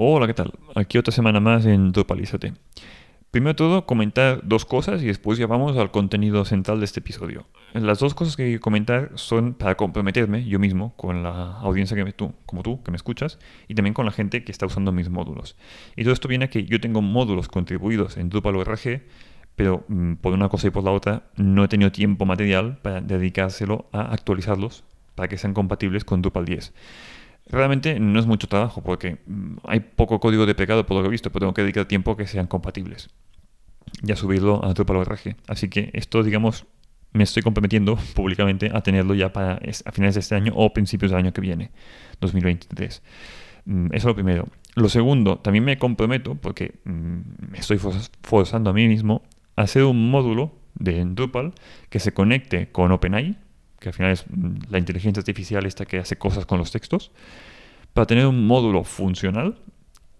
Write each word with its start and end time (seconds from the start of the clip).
Hola, 0.00 0.28
¿qué 0.28 0.34
tal? 0.34 0.52
Aquí 0.76 0.96
otra 0.96 1.10
semana 1.10 1.40
más 1.40 1.66
en 1.66 1.90
Drupalízate. 1.90 2.54
Primero 3.32 3.56
todo, 3.56 3.84
comentar 3.84 4.42
dos 4.44 4.64
cosas 4.64 5.02
y 5.02 5.06
después 5.06 5.40
ya 5.40 5.48
vamos 5.48 5.76
al 5.76 5.90
contenido 5.90 6.44
central 6.44 6.78
de 6.78 6.84
este 6.84 7.00
episodio. 7.00 7.48
Las 7.72 7.98
dos 7.98 8.14
cosas 8.14 8.36
que 8.36 8.60
comentar 8.60 9.10
son 9.16 9.54
para 9.54 9.76
comprometerme 9.76 10.44
yo 10.44 10.60
mismo 10.60 10.94
con 10.94 11.24
la 11.24 11.58
audiencia 11.58 11.96
que 11.96 12.04
me, 12.04 12.12
tú, 12.12 12.32
como 12.46 12.62
tú, 12.62 12.80
que 12.84 12.92
me 12.92 12.96
escuchas, 12.96 13.40
y 13.66 13.74
también 13.74 13.92
con 13.92 14.06
la 14.06 14.12
gente 14.12 14.44
que 14.44 14.52
está 14.52 14.66
usando 14.66 14.92
mis 14.92 15.10
módulos. 15.10 15.56
Y 15.96 16.04
todo 16.04 16.12
esto 16.12 16.28
viene 16.28 16.44
a 16.44 16.48
que 16.48 16.64
yo 16.64 16.80
tengo 16.80 17.02
módulos 17.02 17.48
contribuidos 17.48 18.18
en 18.18 18.28
Drupal 18.28 18.54
ORG, 18.54 19.02
pero 19.56 19.84
mm, 19.88 20.14
por 20.14 20.32
una 20.32 20.48
cosa 20.48 20.68
y 20.68 20.70
por 20.70 20.84
la 20.84 20.92
otra 20.92 21.24
no 21.34 21.64
he 21.64 21.68
tenido 21.68 21.90
tiempo 21.90 22.24
material 22.24 22.78
para 22.82 23.00
dedicárselo 23.00 23.86
a 23.90 24.12
actualizarlos 24.12 24.84
para 25.16 25.26
que 25.26 25.38
sean 25.38 25.54
compatibles 25.54 26.04
con 26.04 26.22
Drupal 26.22 26.44
10. 26.44 26.72
Realmente 27.50 27.98
no 27.98 28.20
es 28.20 28.26
mucho 28.26 28.46
trabajo 28.46 28.82
porque 28.82 29.18
mm, 29.26 29.56
hay 29.64 29.80
poco 29.80 30.20
código 30.20 30.46
de 30.46 30.54
pecado 30.54 30.86
por 30.86 30.96
lo 30.96 31.02
que 31.02 31.08
he 31.08 31.10
visto, 31.10 31.30
pero 31.30 31.40
tengo 31.40 31.54
que 31.54 31.62
dedicar 31.62 31.86
tiempo 31.86 32.12
a 32.12 32.16
que 32.16 32.26
sean 32.26 32.46
compatibles 32.46 33.08
y 34.02 34.12
a 34.12 34.16
subirlo 34.16 34.64
a 34.64 34.74
Drupal.org. 34.74 35.36
Así 35.46 35.68
que 35.68 35.90
esto, 35.94 36.22
digamos, 36.22 36.66
me 37.12 37.24
estoy 37.24 37.42
comprometiendo 37.42 37.96
públicamente 38.14 38.70
a 38.72 38.82
tenerlo 38.82 39.14
ya 39.14 39.32
para 39.32 39.60
a 39.84 39.92
finales 39.92 40.14
de 40.14 40.20
este 40.20 40.34
año 40.34 40.52
o 40.54 40.72
principios 40.72 41.10
del 41.10 41.20
año 41.20 41.32
que 41.32 41.40
viene, 41.40 41.70
2023. 42.20 43.02
Mm, 43.64 43.86
eso 43.86 43.96
es 43.96 44.04
lo 44.04 44.14
primero. 44.14 44.48
Lo 44.74 44.88
segundo, 44.88 45.38
también 45.38 45.64
me 45.64 45.78
comprometo, 45.78 46.34
porque 46.36 46.74
mm, 46.84 47.50
me 47.50 47.58
estoy 47.58 47.78
forzando 48.22 48.70
a 48.70 48.72
mí 48.72 48.86
mismo, 48.88 49.22
a 49.56 49.62
hacer 49.62 49.84
un 49.84 50.10
módulo 50.10 50.52
de 50.74 51.04
Drupal 51.04 51.52
que 51.88 51.98
se 51.98 52.12
conecte 52.12 52.70
con 52.70 52.92
OpenAI, 52.92 53.36
que 53.78 53.88
al 53.88 53.94
final 53.94 54.12
es 54.12 54.24
mm, 54.28 54.70
la 54.70 54.78
inteligencia 54.78 55.20
artificial 55.20 55.66
esta 55.66 55.86
que 55.86 55.98
hace 55.98 56.16
cosas 56.16 56.46
con 56.46 56.58
los 56.58 56.72
textos, 56.72 57.10
para 57.92 58.06
tener 58.06 58.26
un 58.26 58.46
módulo 58.46 58.84
funcional 58.84 59.58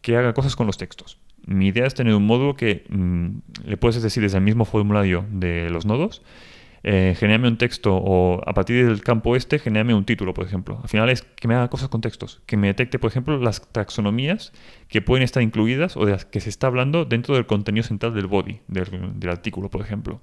que 0.01 0.17
haga 0.17 0.35
cosas 0.35 0.57
con 0.57 0.67
los 0.67 0.79
textos. 0.79 1.19
Mi 1.47 1.69
idea 1.69 1.87
es 1.87 1.95
tener 1.95 2.15
un 2.15 2.27
módulo 2.27 2.57
que 2.57 2.85
mm, 2.89 3.29
le 3.65 3.77
puedes 3.77 4.03
decir 4.03 4.23
desde 4.23 4.39
el 4.39 4.45
mismo 4.45 4.65
formulario 4.65 5.27
de 5.31 5.71
los 5.71 5.87
nodos, 5.87 6.23
eh, 6.85 7.17
un 7.21 7.59
texto 7.59 7.97
o 7.97 8.41
a 8.47 8.55
partir 8.55 8.87
del 8.87 9.03
campo 9.03 9.37
este, 9.37 9.59
genérame 9.59 9.95
un 9.95 10.05
título, 10.05 10.35
por 10.35 10.47
ejemplo. 10.47 10.79
Al 10.83 10.89
final 10.89 11.11
es 11.11 11.23
que 11.23 11.49
me 11.49 11.55
haga 11.55 11.69
cosas 11.69 11.89
con 11.89 12.01
textos, 12.01 12.41
que 12.47 12.57
me 12.57 12.69
detecte, 12.69 12.99
por 12.99 13.11
ejemplo, 13.11 13.39
las 13.39 13.67
taxonomías 13.73 14.53
que 14.89 15.03
pueden 15.03 15.23
estar 15.23 15.43
incluidas 15.43 15.97
o 15.97 16.07
de 16.07 16.13
las 16.13 16.25
que 16.25 16.41
se 16.41 16.49
está 16.49 16.67
hablando 16.69 17.05
dentro 17.05 17.35
del 17.35 17.47
contenido 17.47 17.85
central 17.85 18.15
del 18.15 18.27
body, 18.27 18.61
del 18.69 19.31
artículo, 19.31 19.71
por 19.71 19.81
ejemplo. 19.83 20.21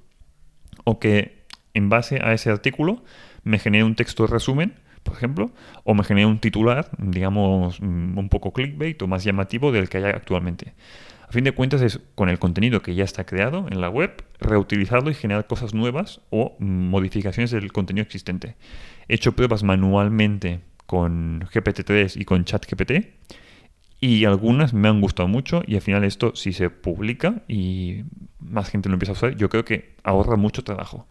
O 0.84 1.00
que 1.00 1.45
en 1.76 1.90
base 1.90 2.20
a 2.24 2.34
ese 2.34 2.50
artículo 2.50 3.04
me 3.44 3.60
genere 3.60 3.84
un 3.84 3.94
texto 3.96 4.24
de 4.24 4.34
resumen, 4.34 4.74
por 5.04 5.16
ejemplo, 5.16 5.52
o 5.84 5.94
me 5.94 6.04
genere 6.04 6.26
un 6.26 6.40
titular, 6.40 6.90
digamos, 6.98 7.80
mm, 7.80 8.18
un 8.18 8.30
poco 8.30 8.52
clickbait 8.52 9.00
o 9.04 9.08
más 9.08 9.24
llamativo 9.24 9.72
del 9.72 9.88
que 9.88 10.00
hay 10.00 10.06
actualmente. 10.06 10.74
A 11.28 11.32
fin 11.32 11.44
de 11.44 11.52
cuentas 11.52 11.82
es 11.82 12.00
con 12.16 12.30
el 12.30 12.40
contenido 12.40 12.82
que 12.82 12.96
ya 12.96 13.04
está 13.04 13.26
creado 13.26 13.68
en 13.70 13.82
la 13.82 13.90
web, 13.90 14.24
reutilizarlo 14.40 15.12
y 15.12 15.14
generar 15.14 15.48
cosas 15.48 15.74
nuevas 15.74 16.22
o 16.30 16.56
modificaciones 16.60 17.52
del 17.52 17.72
contenido 17.72 18.04
existente. 18.04 18.56
He 19.08 19.16
hecho 19.16 19.34
pruebas 19.34 19.64
manualmente 19.64 20.62
con 20.86 21.42
GPT-3 21.42 22.20
y 22.20 22.26
con 22.26 22.46
ChatGPT 22.46 22.92
y 24.06 24.24
algunas 24.26 24.72
me 24.76 24.88
han 24.88 25.02
gustado 25.02 25.28
mucho 25.28 25.64
y 25.66 25.74
al 25.74 25.82
final 25.82 26.04
esto 26.04 26.36
si 26.36 26.54
se 26.54 26.70
publica 26.70 27.42
y 27.48 28.04
más 28.40 28.70
gente 28.70 28.88
lo 28.88 28.94
empieza 28.94 29.14
a 29.14 29.18
usar, 29.18 29.36
yo 29.36 29.50
creo 29.50 29.66
que 29.66 29.96
ahorra 30.04 30.36
mucho 30.36 30.64
trabajo. 30.64 31.08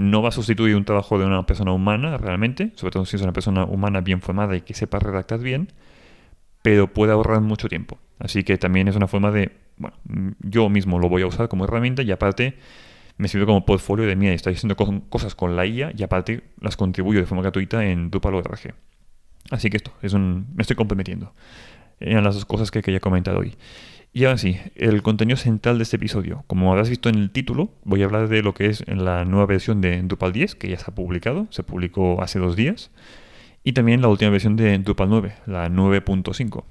No 0.00 0.22
va 0.22 0.28
a 0.28 0.32
sustituir 0.32 0.76
un 0.76 0.84
trabajo 0.84 1.18
de 1.18 1.26
una 1.26 1.44
persona 1.46 1.72
humana 1.72 2.16
realmente, 2.16 2.70
sobre 2.76 2.92
todo 2.92 3.06
si 3.06 3.16
es 3.16 3.22
una 3.22 3.32
persona 3.32 3.64
humana 3.64 4.02
bien 4.02 4.20
formada 4.20 4.54
y 4.54 4.60
que 4.60 4.72
sepa 4.72 5.00
redactar 5.00 5.40
bien, 5.40 5.72
pero 6.62 6.86
puede 6.86 7.10
ahorrar 7.10 7.40
mucho 7.40 7.68
tiempo. 7.68 7.98
Así 8.20 8.44
que 8.44 8.56
también 8.56 8.86
es 8.86 8.94
una 8.94 9.08
forma 9.08 9.32
de, 9.32 9.50
bueno, 9.76 9.96
yo 10.38 10.68
mismo 10.68 11.00
lo 11.00 11.08
voy 11.08 11.22
a 11.22 11.26
usar 11.26 11.48
como 11.48 11.64
herramienta 11.64 12.02
y 12.02 12.12
aparte 12.12 12.56
me 13.16 13.26
sirve 13.26 13.46
como 13.46 13.66
portfolio 13.66 14.06
de 14.06 14.12
y 14.12 14.28
estoy 14.28 14.54
haciendo 14.54 14.76
cosas 14.76 15.34
con 15.34 15.56
la 15.56 15.66
IA 15.66 15.92
y 15.96 16.04
aparte 16.04 16.44
las 16.60 16.76
contribuyo 16.76 17.18
de 17.18 17.26
forma 17.26 17.42
gratuita 17.42 17.84
en 17.84 18.12
Drupal.org. 18.12 18.74
Así 19.50 19.70
que 19.70 19.78
esto, 19.78 19.92
es 20.02 20.12
un, 20.12 20.46
me 20.54 20.62
estoy 20.62 20.76
comprometiendo. 20.76 21.32
Eran 22.00 22.24
las 22.24 22.34
dos 22.34 22.44
cosas 22.44 22.70
que 22.70 22.82
quería 22.82 23.00
comentar 23.00 23.36
hoy. 23.36 23.56
Y 24.12 24.24
ahora 24.24 24.38
sí, 24.38 24.56
el 24.74 25.02
contenido 25.02 25.36
central 25.36 25.78
de 25.78 25.84
este 25.84 25.96
episodio. 25.96 26.44
Como 26.46 26.70
habrás 26.70 26.88
visto 26.88 27.08
en 27.08 27.16
el 27.16 27.30
título, 27.30 27.70
voy 27.84 28.02
a 28.02 28.06
hablar 28.06 28.28
de 28.28 28.42
lo 28.42 28.54
que 28.54 28.66
es 28.66 28.84
la 28.88 29.24
nueva 29.24 29.46
versión 29.46 29.80
de 29.80 30.00
Drupal 30.02 30.32
10, 30.32 30.54
que 30.54 30.68
ya 30.68 30.78
se 30.78 30.90
ha 30.90 30.94
publicado, 30.94 31.46
se 31.50 31.62
publicó 31.62 32.22
hace 32.22 32.38
dos 32.38 32.56
días, 32.56 32.90
y 33.64 33.72
también 33.74 34.00
la 34.00 34.08
última 34.08 34.30
versión 34.30 34.56
de 34.56 34.78
Drupal 34.78 35.10
9, 35.10 35.34
la 35.46 35.68
9.5. 35.68 36.64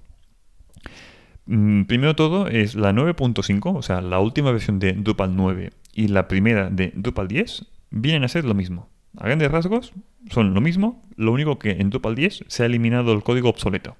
Mm, 1.45 1.83
primero 1.83 2.15
todo 2.15 2.47
es 2.47 2.75
la 2.75 2.91
9.5, 2.91 3.77
o 3.77 3.81
sea, 3.81 4.01
la 4.01 4.19
última 4.19 4.51
versión 4.51 4.79
de 4.79 4.93
Drupal 4.93 5.35
9 5.35 5.71
y 5.93 6.09
la 6.09 6.27
primera 6.27 6.69
de 6.69 6.91
Drupal 6.95 7.27
10 7.27 7.65
vienen 7.91 8.23
a 8.23 8.27
ser 8.27 8.45
lo 8.45 8.53
mismo. 8.53 8.89
A 9.15 9.25
grandes 9.25 9.49
rasgos 9.49 9.93
son 10.29 10.53
lo 10.53 10.61
mismo, 10.61 11.03
lo 11.15 11.31
único 11.31 11.57
que 11.57 11.71
en 11.71 11.89
Drupal 11.89 12.15
10 12.15 12.45
se 12.47 12.63
ha 12.63 12.65
eliminado 12.65 13.13
el 13.13 13.23
código 13.23 13.49
obsoleto. 13.49 13.95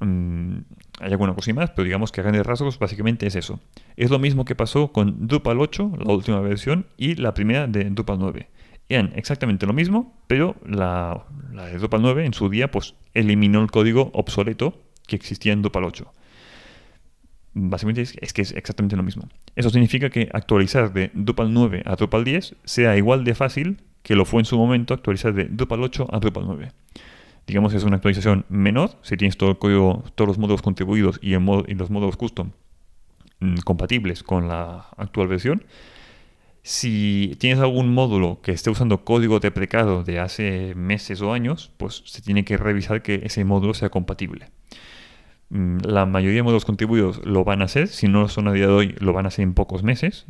Hay 0.00 1.10
alguna 1.10 1.34
cosa 1.34 1.52
más, 1.54 1.70
pero 1.70 1.84
digamos 1.84 2.12
que 2.12 2.20
a 2.20 2.24
grandes 2.24 2.46
rasgos 2.46 2.78
básicamente 2.78 3.26
es 3.26 3.34
eso. 3.34 3.60
Es 3.96 4.10
lo 4.10 4.18
mismo 4.18 4.44
que 4.44 4.54
pasó 4.54 4.92
con 4.92 5.26
Drupal 5.26 5.60
8, 5.60 5.92
la 6.04 6.12
última 6.12 6.40
versión, 6.40 6.86
y 6.96 7.16
la 7.16 7.34
primera 7.34 7.66
de 7.66 7.84
Drupal 7.90 8.18
9. 8.18 8.48
Eran 8.88 9.12
exactamente 9.16 9.66
lo 9.66 9.72
mismo, 9.72 10.16
pero 10.26 10.56
la, 10.64 11.24
de 11.52 11.78
Drupal 11.78 12.02
9 12.02 12.26
en 12.26 12.32
su 12.32 12.48
día 12.48 12.70
pues 12.70 12.94
eliminó 13.14 13.60
el 13.60 13.70
código 13.70 14.10
obsoleto 14.14 14.80
que 15.06 15.16
existía 15.16 15.52
en 15.52 15.62
Drupal 15.62 15.84
8. 15.84 16.12
Básicamente 17.54 18.02
es, 18.02 18.16
es 18.20 18.32
que 18.32 18.42
es 18.42 18.52
exactamente 18.52 18.96
lo 18.96 19.02
mismo. 19.02 19.28
Eso 19.56 19.70
significa 19.70 20.10
que 20.10 20.28
actualizar 20.32 20.92
de 20.92 21.10
Drupal 21.12 21.52
9 21.52 21.82
a 21.84 21.96
Drupal 21.96 22.24
10 22.24 22.54
sea 22.64 22.96
igual 22.96 23.24
de 23.24 23.34
fácil 23.34 23.82
que 24.02 24.14
lo 24.14 24.24
fue 24.24 24.40
en 24.40 24.44
su 24.44 24.56
momento 24.56 24.94
actualizar 24.94 25.34
de 25.34 25.44
Drupal 25.44 25.82
8 25.82 26.06
a 26.10 26.18
Drupal 26.20 26.44
9 26.46 26.72
digamos 27.48 27.72
es 27.72 27.82
una 27.82 27.96
actualización 27.96 28.44
menor, 28.50 28.90
si 29.02 29.16
tienes 29.16 29.38
todo 29.38 29.50
el 29.50 29.58
código, 29.58 30.04
todos 30.14 30.28
los 30.28 30.38
módulos 30.38 30.62
contribuidos 30.62 31.18
y, 31.22 31.30
los 31.32 31.90
módulos 31.90 32.16
custom 32.16 32.50
mm, 33.40 33.56
compatibles 33.64 34.22
con 34.22 34.48
la 34.48 34.86
actual 34.96 35.28
versión. 35.28 35.64
Si 36.62 37.36
tienes 37.40 37.58
algún 37.60 37.94
módulo 37.94 38.40
que 38.42 38.52
esté 38.52 38.68
usando 38.68 39.02
código 39.04 39.40
deprecado 39.40 40.04
de 40.04 40.20
hace 40.20 40.74
meses 40.74 41.22
o 41.22 41.32
años, 41.32 41.72
pues 41.78 42.02
se 42.04 42.20
tiene 42.20 42.44
que 42.44 42.58
revisar 42.58 43.00
que 43.02 43.22
ese 43.24 43.44
módulo 43.44 43.72
sea 43.72 43.88
compatible. 43.88 44.50
Mm, 45.48 45.78
la 45.84 46.04
mayoría 46.04 46.36
de 46.36 46.42
módulos 46.42 46.66
contribuidos 46.66 47.24
lo 47.24 47.44
van 47.44 47.62
a 47.62 47.64
hacer, 47.64 47.88
si 47.88 48.08
no 48.08 48.20
lo 48.20 48.28
son 48.28 48.48
a 48.48 48.52
día 48.52 48.66
de 48.66 48.72
hoy, 48.72 48.94
lo 48.98 49.14
van 49.14 49.24
a 49.24 49.28
hacer 49.28 49.44
en 49.44 49.54
pocos 49.54 49.82
meses. 49.82 50.26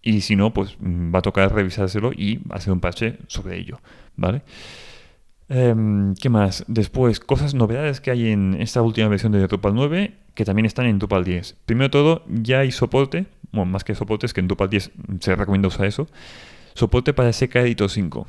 Y 0.00 0.22
si 0.22 0.36
no, 0.36 0.54
pues 0.54 0.76
mm, 0.80 1.14
va 1.14 1.18
a 1.18 1.22
tocar 1.22 1.54
revisárselo 1.54 2.12
y 2.12 2.40
hacer 2.48 2.72
un 2.72 2.80
parche 2.80 3.18
sobre 3.26 3.58
ello, 3.58 3.80
¿vale? 4.16 4.42
Em, 5.48 6.14
¿Qué 6.14 6.28
más? 6.28 6.64
Después, 6.66 7.20
cosas, 7.20 7.54
novedades 7.54 8.00
que 8.00 8.10
hay 8.10 8.28
en 8.30 8.54
esta 8.60 8.82
última 8.82 9.08
versión 9.08 9.32
de 9.32 9.46
Drupal 9.46 9.74
9 9.74 10.14
que 10.36 10.44
también 10.44 10.66
están 10.66 10.86
en 10.86 10.98
Drupal 10.98 11.24
10. 11.24 11.56
Primero 11.64 11.90
todo, 11.90 12.24
ya 12.28 12.60
hay 12.60 12.70
soporte, 12.70 13.26
bueno, 13.52 13.70
más 13.70 13.84
que 13.84 13.94
soporte, 13.94 14.26
es 14.26 14.34
que 14.34 14.40
en 14.40 14.48
Drupal 14.48 14.68
10 14.68 14.90
se 15.20 15.34
recomienda 15.34 15.68
usar 15.68 15.86
eso, 15.86 16.08
soporte 16.74 17.14
para 17.14 17.30
CK 17.30 17.56
Editor 17.56 17.88
5. 17.88 18.26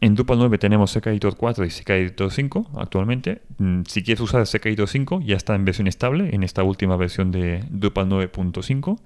En 0.00 0.14
Drupal 0.14 0.38
9 0.38 0.58
tenemos 0.58 0.96
CK 0.96 1.08
Editor 1.08 1.36
4 1.36 1.66
y 1.66 1.68
CK 1.68 1.90
Editor 1.90 2.32
5 2.32 2.70
actualmente. 2.76 3.42
Mm, 3.58 3.82
si 3.86 4.02
quieres 4.02 4.20
usar 4.20 4.46
CK 4.46 4.66
Editor 4.66 4.88
5, 4.88 5.20
ya 5.20 5.36
está 5.36 5.54
en 5.54 5.64
versión 5.66 5.86
estable 5.86 6.34
en 6.34 6.44
esta 6.44 6.62
última 6.62 6.96
versión 6.96 7.30
de 7.30 7.62
Drupal 7.68 8.08
9.5. 8.08 8.98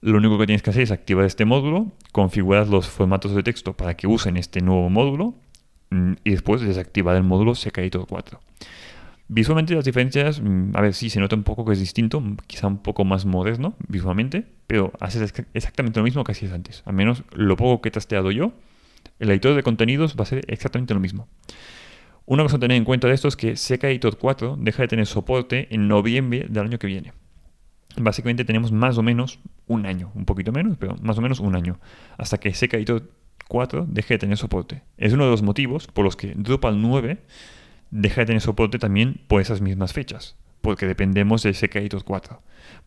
Lo 0.00 0.16
único 0.16 0.38
que 0.38 0.46
tienes 0.46 0.62
que 0.62 0.70
hacer 0.70 0.82
es 0.82 0.92
activar 0.92 1.26
este 1.26 1.44
módulo, 1.44 1.92
configurar 2.12 2.68
los 2.68 2.88
formatos 2.88 3.34
de 3.34 3.42
texto 3.42 3.76
para 3.76 3.96
que 3.96 4.06
usen 4.06 4.36
este 4.36 4.62
nuevo 4.62 4.88
módulo 4.88 5.34
y 5.90 6.30
después 6.30 6.60
desactivar 6.60 7.16
el 7.16 7.24
módulo 7.24 7.52
Editor 7.52 8.06
4. 8.08 8.40
Visualmente 9.30 9.74
las 9.74 9.84
diferencias, 9.84 10.40
mm, 10.40 10.70
a 10.74 10.80
ver, 10.80 10.94
sí 10.94 11.10
se 11.10 11.20
nota 11.20 11.36
un 11.36 11.42
poco 11.42 11.64
que 11.66 11.72
es 11.72 11.78
distinto, 11.78 12.22
quizá 12.46 12.66
un 12.66 12.78
poco 12.78 13.04
más 13.04 13.26
moderno 13.26 13.74
visualmente, 13.86 14.46
pero 14.66 14.92
hace 15.00 15.22
exactamente 15.52 16.00
lo 16.00 16.04
mismo 16.04 16.24
que 16.24 16.32
hacías 16.32 16.52
antes. 16.52 16.82
Al 16.86 16.94
menos 16.94 17.24
lo 17.32 17.56
poco 17.56 17.82
que 17.82 17.90
he 17.90 17.92
testeado 17.92 18.30
yo, 18.30 18.52
el 19.18 19.30
editor 19.30 19.54
de 19.54 19.62
contenidos 19.62 20.16
va 20.18 20.22
a 20.22 20.26
ser 20.26 20.44
exactamente 20.48 20.94
lo 20.94 21.00
mismo. 21.00 21.28
Una 22.24 22.42
cosa 22.42 22.56
a 22.56 22.60
tener 22.60 22.76
en 22.76 22.84
cuenta 22.84 23.08
de 23.08 23.14
esto 23.14 23.28
es 23.28 23.36
que 23.36 23.52
Editor 23.52 24.18
4 24.18 24.56
deja 24.58 24.82
de 24.82 24.88
tener 24.88 25.06
soporte 25.06 25.74
en 25.74 25.88
noviembre 25.88 26.46
del 26.48 26.64
año 26.64 26.78
que 26.78 26.86
viene. 26.86 27.12
Básicamente 27.96 28.44
tenemos 28.44 28.70
más 28.70 28.98
o 28.98 29.02
menos 29.02 29.40
un 29.66 29.86
año, 29.86 30.10
un 30.14 30.24
poquito 30.24 30.52
menos, 30.52 30.76
pero 30.78 30.96
más 31.02 31.18
o 31.18 31.22
menos 31.22 31.40
un 31.40 31.56
año, 31.56 31.80
hasta 32.16 32.38
que 32.38 32.50
Editor 32.50 33.10
4 33.48 33.86
deje 33.88 34.14
de 34.14 34.18
tener 34.18 34.36
soporte. 34.36 34.82
Es 34.96 35.12
uno 35.12 35.24
de 35.24 35.30
los 35.30 35.42
motivos 35.42 35.86
por 35.86 36.04
los 36.04 36.16
que 36.16 36.34
Drupal 36.36 36.80
9 36.80 37.18
deja 37.90 38.20
de 38.20 38.26
tener 38.26 38.42
soporte 38.42 38.78
también 38.78 39.20
por 39.26 39.40
esas 39.40 39.60
mismas 39.60 39.92
fechas, 39.92 40.36
porque 40.60 40.86
dependemos 40.86 41.42
de 41.42 41.52
CKITOS 41.52 42.04
4. 42.04 42.42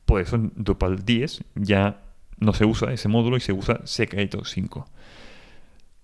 Por 0.05 0.21
eso 0.21 0.35
en 0.35 0.53
Drupal 0.55 1.03
10 1.03 1.43
ya 1.55 2.01
no 2.37 2.53
se 2.53 2.65
usa 2.65 2.93
ese 2.93 3.07
módulo 3.07 3.37
y 3.37 3.41
se 3.41 3.53
usa 3.53 3.81
CKITOS 3.83 4.49
5. 4.51 4.87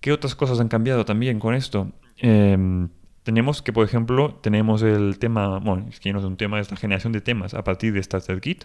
¿Qué 0.00 0.12
otras 0.12 0.34
cosas 0.34 0.60
han 0.60 0.68
cambiado 0.68 1.04
también 1.04 1.40
con 1.40 1.54
esto? 1.54 1.92
Em, 2.16 2.88
tenemos 3.22 3.62
que, 3.62 3.72
por 3.72 3.84
ejemplo, 3.84 4.34
tenemos 4.34 4.82
el 4.82 5.18
tema, 5.18 5.58
bueno, 5.58 5.86
es 5.88 6.00
que 6.00 6.12
no 6.12 6.20
es 6.20 6.24
un 6.24 6.36
tema, 6.36 6.60
es 6.60 6.70
la 6.70 6.76
generación 6.76 7.12
de 7.12 7.20
temas 7.20 7.54
a 7.54 7.64
partir 7.64 7.92
de 7.92 8.02
StarterKit, 8.02 8.64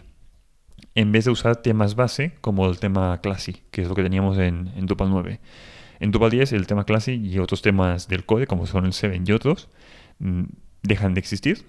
en 0.95 1.11
vez 1.11 1.25
de 1.25 1.31
usar 1.31 1.57
temas 1.57 1.95
base 1.95 2.33
como 2.41 2.67
el 2.69 2.79
tema 2.79 3.19
Classy, 3.21 3.63
que 3.71 3.81
es 3.81 3.87
lo 3.87 3.95
que 3.95 4.03
teníamos 4.03 4.37
en, 4.37 4.71
en 4.75 4.85
Drupal 4.85 5.09
9. 5.09 5.39
En 5.99 6.11
Drupal 6.11 6.31
10 6.31 6.53
el 6.53 6.67
tema 6.67 6.85
Classy 6.85 7.13
y 7.13 7.39
otros 7.39 7.61
temas 7.61 8.07
del 8.07 8.25
code, 8.25 8.47
como 8.47 8.65
son 8.67 8.85
el 8.85 8.93
7 8.93 9.21
y 9.25 9.31
otros, 9.31 9.69
mm, 10.19 10.43
dejan 10.83 11.13
de 11.13 11.19
existir. 11.19 11.65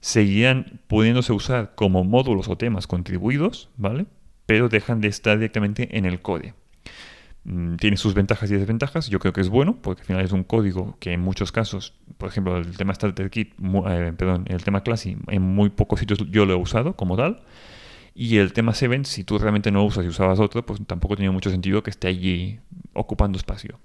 Seguían 0.00 0.80
pudiéndose 0.86 1.32
usar 1.32 1.74
como 1.74 2.04
módulos 2.04 2.48
o 2.48 2.56
temas 2.56 2.86
contribuidos, 2.86 3.70
¿vale? 3.76 4.06
Pero 4.46 4.68
dejan 4.68 5.00
de 5.00 5.08
estar 5.08 5.38
directamente 5.38 5.96
en 5.96 6.04
el 6.06 6.20
code. 6.22 6.54
Mm, 7.44 7.76
tiene 7.76 7.96
sus 7.96 8.14
ventajas 8.14 8.50
y 8.50 8.54
desventajas. 8.54 9.08
Yo 9.08 9.18
creo 9.18 9.32
que 9.32 9.40
es 9.40 9.48
bueno, 9.48 9.78
porque 9.80 10.02
al 10.02 10.06
final 10.06 10.24
es 10.24 10.32
un 10.32 10.44
código 10.44 10.96
que 11.00 11.12
en 11.12 11.20
muchos 11.20 11.52
casos, 11.52 11.94
por 12.18 12.28
ejemplo, 12.28 12.56
el 12.58 12.76
tema 12.76 12.94
Starter 12.94 13.30
Kit, 13.30 13.54
eh, 13.88 14.12
perdón, 14.16 14.44
el 14.48 14.62
tema 14.62 14.82
Classy, 14.82 15.16
en 15.28 15.42
muy 15.42 15.70
pocos 15.70 16.00
sitios 16.00 16.18
yo 16.30 16.46
lo 16.46 16.52
he 16.54 16.56
usado 16.56 16.96
como 16.96 17.16
tal. 17.16 17.42
Y 18.22 18.36
el 18.36 18.52
tema 18.52 18.74
7, 18.74 19.06
si 19.06 19.24
tú 19.24 19.38
realmente 19.38 19.70
no 19.70 19.82
usas 19.82 20.04
y 20.04 20.08
usabas 20.08 20.40
otro, 20.40 20.66
pues 20.66 20.78
tampoco 20.86 21.16
tiene 21.16 21.30
mucho 21.30 21.48
sentido 21.48 21.82
que 21.82 21.88
esté 21.88 22.08
allí 22.08 22.60
ocupando 22.92 23.38
espacio. 23.38 23.80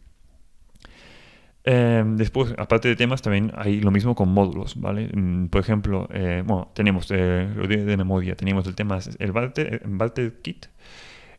Em, 1.64 2.18
después, 2.18 2.54
aparte 2.58 2.90
de 2.90 2.98
temas, 2.98 3.22
también 3.22 3.54
hay 3.56 3.80
lo 3.80 3.92
mismo 3.92 4.14
con 4.14 4.28
módulos, 4.28 4.76
¿vale? 4.76 5.10
Mm, 5.14 5.46
por 5.46 5.62
ejemplo, 5.62 6.10
eh, 6.12 6.44
bueno, 6.46 6.70
tenemos, 6.76 7.10
eh, 7.12 7.16
de, 7.16 7.96
memoria, 7.96 8.36
tenemos 8.36 8.68
el 8.68 8.76
tema, 8.76 9.00
el 9.20 9.32
Valter 9.32 10.42
Kit, 10.42 10.66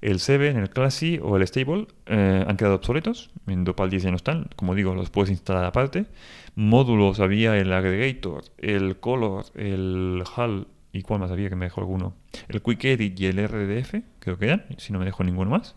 el 0.00 0.18
7, 0.18 0.48
el 0.48 0.70
Classy 0.70 1.20
o 1.22 1.36
el 1.36 1.46
Stable 1.46 1.88
eh, 2.06 2.46
han 2.48 2.56
quedado 2.56 2.76
obsoletos. 2.76 3.30
En 3.46 3.64
Drupal 3.64 3.90
10 3.90 4.04
ya 4.04 4.10
no 4.10 4.16
están. 4.16 4.48
Como 4.56 4.74
digo, 4.74 4.94
los 4.94 5.10
puedes 5.10 5.30
instalar 5.30 5.66
aparte. 5.66 6.06
Módulos 6.54 7.20
había 7.20 7.58
el 7.58 7.70
Aggregator, 7.74 8.44
el 8.56 9.00
Color, 9.00 9.44
el 9.54 10.22
HAL 10.34 10.68
y 10.96 11.02
cuál 11.02 11.20
más 11.20 11.30
había 11.30 11.48
que 11.48 11.56
me 11.56 11.66
dejó 11.66 11.80
alguno. 11.80 12.14
El 12.48 12.62
Quick 12.62 12.84
Edit 12.84 13.20
y 13.20 13.26
el 13.26 13.46
RDF, 13.46 13.94
creo 14.18 14.38
que 14.38 14.46
eran, 14.46 14.64
si 14.78 14.92
no 14.92 14.98
me 14.98 15.04
dejo 15.04 15.22
ninguno 15.24 15.50
más. 15.50 15.74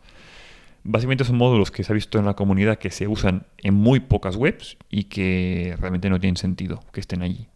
Básicamente 0.83 1.25
son 1.25 1.38
módulos 1.38 1.71
que 1.71 1.83
se 1.83 1.92
ha 1.92 1.95
visto 1.95 2.19
en 2.19 2.25
la 2.25 2.36
comunidad 2.36 2.77
que 2.77 2.89
se 2.89 3.07
usan 3.07 3.45
en 3.57 3.74
muy 3.74 4.00
pocas 4.00 4.38
webs 4.38 4.77
y 4.89 5.06
que 5.06 5.75
realmente 5.77 6.10
no 6.10 6.19
tienen 6.19 6.38
sentido 6.38 6.80
que 6.94 7.01
estén 7.01 7.21
allí. 7.21 7.48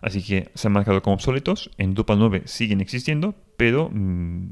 Así 0.00 0.22
que 0.22 0.50
se 0.54 0.66
han 0.66 0.72
marcado 0.72 1.00
como 1.00 1.14
obsoletos. 1.14 1.70
En 1.78 1.94
Drupal 1.94 2.18
9 2.18 2.42
siguen 2.46 2.80
existiendo, 2.80 3.36
pero 3.56 3.88
mm, 3.92 4.50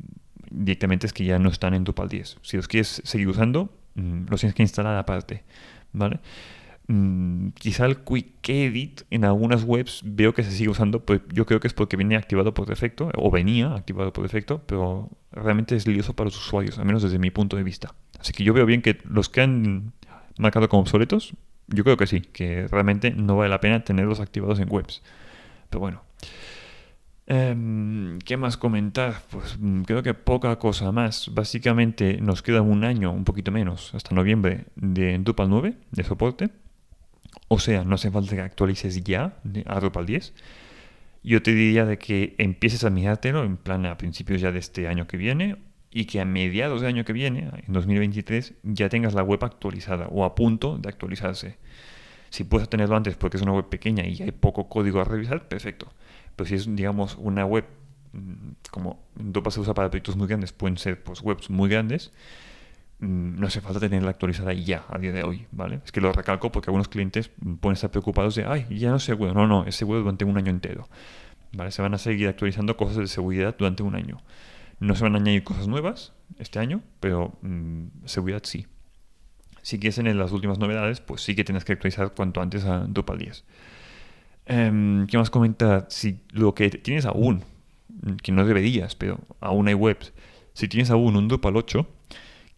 directamente 0.51 1.09
es 1.09 1.13
que 1.13 1.25
ya 1.25 1.41
no 1.41 1.49
están 1.49 1.75
en 1.75 1.83
Drupal 1.83 2.09
10. 2.09 2.39
Si 2.43 2.57
los 2.57 2.69
quieres 2.69 3.03
seguir 3.05 3.27
usando, 3.27 3.75
mm, 3.97 4.27
los 4.29 4.41
tienes 4.41 4.55
que 4.55 4.63
instalar 4.63 4.97
aparte, 4.97 5.43
¿vale? 5.93 6.21
Mm, 6.88 7.50
quizá 7.50 7.87
el 7.87 7.99
Quick 7.99 8.49
Edit 8.49 9.03
en 9.11 9.25
algunas 9.25 9.65
webs 9.65 10.03
veo 10.05 10.35
que 10.35 10.43
se 10.43 10.50
sigue 10.50 10.71
usando, 10.71 11.05
pues 11.05 11.21
yo 11.32 11.47
creo 11.47 11.61
que 11.61 11.69
es 11.69 11.75
porque 11.75 11.97
viene 11.97 12.17
activado 12.17 12.53
por 12.55 12.67
defecto, 12.67 13.11
o 13.17 13.31
venía 13.31 13.75
activado 13.75 14.12
por 14.12 14.25
defecto, 14.25 14.62
pero 14.67 15.11
realmente 15.32 15.77
es 15.77 15.87
lioso 15.87 16.15
para 16.15 16.27
los 16.27 16.37
usuarios, 16.37 16.79
al 16.79 16.87
menos 16.87 17.03
desde 17.03 17.19
mi 17.19 17.31
punto 17.31 17.56
de 17.56 17.62
vista. 17.62 17.94
Así 18.19 18.32
que 18.32 18.44
yo 18.44 18.53
veo 18.53 18.67
bien 18.67 18.82
que 18.82 18.99
los 19.05 19.29
que 19.29 19.43
han 19.43 19.93
marcado 20.38 20.69
como 20.69 20.82
obsoletos, 20.82 21.35
yo 21.69 21.85
creo 21.85 21.97
que 21.97 22.06
sí, 22.06 22.21
que 22.21 22.67
realmente 22.69 23.12
no 23.12 23.37
vale 23.37 23.50
la 23.50 23.61
pena 23.61 23.85
tenerlos 23.85 24.21
activados 24.21 24.59
en 24.59 24.69
webs. 24.71 25.03
Pero 25.71 25.81
bueno, 25.81 26.03
Em, 27.33 28.19
¿Qué 28.19 28.37
más 28.37 28.56
comentar? 28.56 29.23
Pues 29.31 29.56
mm, 29.61 29.83
creo 29.83 30.03
que 30.03 30.15
poca 30.15 30.59
cosa 30.59 30.91
más. 30.91 31.33
Básicamente 31.33 32.21
nos 32.21 32.43
queda 32.43 32.61
un 32.61 32.83
año, 32.83 33.12
un 33.12 33.25
poquito 33.25 33.53
menos, 33.53 33.94
hasta 33.94 34.17
noviembre 34.17 34.67
de 34.75 35.17
Drupal 35.21 35.49
9 35.49 35.76
de 35.93 36.03
soporte. 36.03 36.50
O 37.52 37.58
sea, 37.58 37.82
no 37.82 37.97
hace 37.97 38.12
falta 38.12 38.37
que 38.37 38.43
actualices 38.43 39.02
ya 39.02 39.35
a 39.67 39.81
Drupal 39.81 40.06
10. 40.06 40.35
Yo 41.25 41.43
te 41.43 41.52
diría 41.52 41.85
de 41.85 41.99
que 41.99 42.37
empieces 42.38 42.85
a 42.85 42.91
mirártelo 42.91 43.43
en 43.43 43.56
plan 43.56 43.87
a 43.87 43.99
principios 43.99 44.41
ya 44.41 44.52
de 44.52 44.61
este 44.61 44.87
año 44.87 45.08
que 45.08 45.17
viene 45.17 45.56
y 45.91 46.05
que 46.05 46.20
a 46.20 46.25
mediados 46.25 46.81
del 46.81 46.91
año 46.91 47.05
que 47.05 47.12
viene, 47.12 47.50
en 47.67 47.73
2023, 47.73 48.55
ya 48.62 48.88
tengas 48.88 49.14
la 49.14 49.25
web 49.25 49.43
actualizada 49.43 50.06
o 50.06 50.25
a 50.25 50.37
punto 50.37 50.79
de 50.79 50.88
actualizarse. 50.88 51.58
Si 52.29 52.44
puedes 52.44 52.69
tenerlo 52.69 52.94
antes 52.94 53.17
porque 53.17 53.37
es 53.37 53.43
una 53.43 53.52
web 53.52 53.69
pequeña 53.69 54.06
y 54.06 54.23
hay 54.23 54.31
poco 54.31 54.69
código 54.69 55.00
a 55.00 55.05
revisar, 55.05 55.49
perfecto. 55.49 55.93
Pero 56.37 56.49
si 56.49 56.55
es, 56.55 56.76
digamos, 56.76 57.17
una 57.19 57.44
web 57.44 57.64
mm, 58.12 58.50
como 58.70 59.02
Drupal 59.17 59.52
se 59.52 59.58
usa 59.58 59.75
para 59.75 59.91
proyectos 59.91 60.14
muy 60.14 60.29
grandes, 60.29 60.52
pueden 60.52 60.79
ser 60.79 61.02
pues, 61.02 61.20
webs 61.20 61.50
muy 61.50 61.69
grandes, 61.69 62.12
no 63.00 63.47
hace 63.47 63.61
falta 63.61 63.81
tenerla 63.81 64.11
actualizada 64.11 64.52
ya, 64.52 64.85
a 64.88 64.99
día 64.99 65.12
de 65.12 65.23
hoy, 65.23 65.47
¿vale? 65.52 65.81
Es 65.85 65.93
que 65.93 66.00
lo 66.00 66.12
recalco 66.12 66.52
porque 66.52 66.69
algunos 66.69 66.88
clientes 66.88 67.31
pueden 67.61 67.75
estar 67.75 67.91
preocupados 67.91 68.35
de, 68.35 68.44
ay, 68.44 68.67
ya 68.70 68.91
no 68.91 68.99
sé 68.99 69.14
web. 69.14 69.35
No, 69.35 69.47
no, 69.47 69.64
ese 69.64 69.85
web 69.85 70.00
durante 70.00 70.25
un 70.25 70.37
año 70.37 70.50
entero, 70.50 70.88
¿vale? 71.52 71.70
Se 71.70 71.81
van 71.81 71.94
a 71.94 71.99
seguir 71.99 72.29
actualizando 72.29 72.76
cosas 72.76 72.97
de 72.97 73.06
seguridad 73.06 73.56
durante 73.58 73.82
un 73.82 73.94
año. 73.94 74.19
No 74.81 74.94
se 74.94 75.05
van 75.05 75.14
a 75.14 75.19
añadir 75.19 75.44
cosas 75.44 75.67
nuevas 75.67 76.12
este 76.38 76.58
año, 76.58 76.82
pero 77.00 77.38
mm, 77.43 78.05
seguridad 78.05 78.43
sí. 78.44 78.67
Si 79.62 79.79
quieres 79.79 79.97
tener 79.97 80.17
las 80.17 80.32
últimas 80.32 80.58
novedades, 80.58 81.00
pues 81.00 81.23
sí 81.23 81.35
que 81.35 81.44
tienes 81.44 81.64
que 81.64 81.73
actualizar 81.73 82.12
cuanto 82.14 82.41
antes 82.41 82.64
a 82.64 82.81
Drupal 82.81 83.19
10. 83.19 83.44
Em, 84.47 85.06
¿Qué 85.06 85.17
más 85.19 85.31
comentar? 85.31 85.87
Si 85.91 86.20
lo 86.32 86.55
que 86.55 86.70
tienes 86.70 87.06
aún, 87.06 87.44
que 88.23 88.32
no 88.32 88.44
deberías, 88.44 88.94
pero 88.94 89.20
aún 89.41 89.69
hay 89.69 89.75
webs, 89.75 90.12
si 90.55 90.69
tienes 90.69 90.91
aún 90.91 91.17
un 91.17 91.29
Drupal 91.29 91.56
8, 91.56 91.87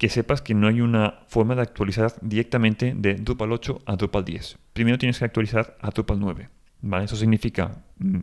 que 0.02 0.08
sepas 0.08 0.42
que 0.42 0.52
no 0.52 0.66
hay 0.66 0.80
una 0.80 1.20
forma 1.28 1.54
de 1.54 1.62
actualizar 1.62 2.12
directamente 2.22 2.92
de 2.92 3.14
Drupal 3.14 3.52
8 3.52 3.82
a 3.86 3.94
Drupal 3.94 4.24
10. 4.24 4.58
Primero 4.72 4.98
tienes 4.98 5.20
que 5.20 5.26
actualizar 5.26 5.76
a 5.80 5.90
Drupal 5.90 6.18
9. 6.18 6.48
¿vale? 6.80 7.04
Eso 7.04 7.14
significa 7.14 7.84
mm, 7.98 8.18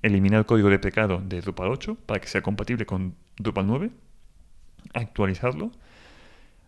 eliminar 0.00 0.38
el 0.38 0.46
código 0.46 0.70
de 0.70 0.78
pecado 0.78 1.20
de 1.22 1.42
Drupal 1.42 1.68
8 1.68 1.98
para 2.06 2.18
que 2.18 2.28
sea 2.28 2.40
compatible 2.40 2.86
con 2.86 3.14
Drupal 3.36 3.66
9, 3.66 3.90
actualizarlo, 4.94 5.70